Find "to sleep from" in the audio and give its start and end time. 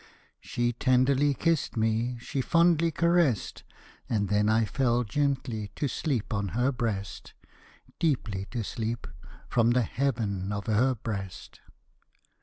8.49-9.69